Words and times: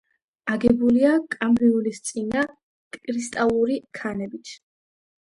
აგებულია 0.51 1.09
კამბრიულისწინა 1.33 2.45
კრისტალური 2.97 3.77
ქანებით. 3.99 4.55